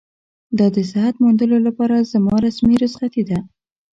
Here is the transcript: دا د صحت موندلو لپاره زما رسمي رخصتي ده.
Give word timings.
دا 0.57 0.67
د 0.75 0.77
صحت 0.91 1.15
موندلو 1.23 1.57
لپاره 1.67 2.07
زما 2.11 2.35
رسمي 2.45 2.75
رخصتي 2.83 3.23
ده. 3.29 3.39